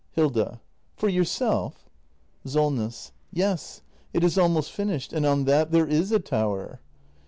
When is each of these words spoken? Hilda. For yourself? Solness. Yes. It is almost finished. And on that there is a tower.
Hilda. 0.13 0.61
For 0.95 1.09
yourself? 1.09 1.87
Solness. 2.43 3.11
Yes. 3.31 3.83
It 4.15 4.23
is 4.23 4.35
almost 4.35 4.71
finished. 4.71 5.13
And 5.13 5.27
on 5.27 5.45
that 5.45 5.69
there 5.69 5.85
is 5.85 6.11
a 6.11 6.17
tower. 6.17 6.81